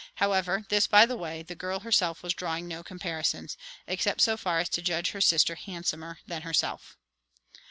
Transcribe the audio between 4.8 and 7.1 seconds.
judge her sister handsomer than herself.